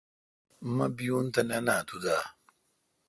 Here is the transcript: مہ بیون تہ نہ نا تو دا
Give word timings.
مہ 0.75 0.85
بیون 0.95 1.25
تہ 1.33 1.41
نہ 1.49 1.57
نا 1.65 1.75
تو 1.87 1.97
دا 2.03 2.17